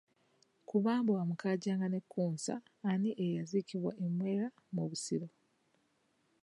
[0.67, 2.53] Ku Bambowa Mukaajanga ne Kkunsa
[2.91, 5.27] ani eyaziikibwa e Mwera mu Busiro?